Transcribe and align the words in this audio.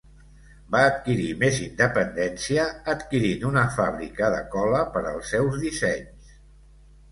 Va 0.75 0.79
adquirir 0.85 1.27
més 1.43 1.59
independència 1.65 2.65
adquirint 2.95 3.47
una 3.51 3.67
fàbrica 3.77 4.33
de 4.39 4.43
cola 4.57 4.83
per 4.97 5.07
als 5.13 5.33
seus 5.37 5.63
dissenys. 5.69 6.35